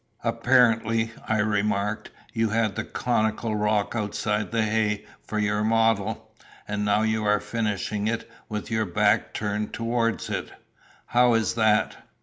[0.23, 6.33] "Apparently," I remarked, "you had the conical rock outside the hay for your model,
[6.67, 10.53] and now you are finishing it with your back turned towards it.
[11.05, 11.97] How is that?"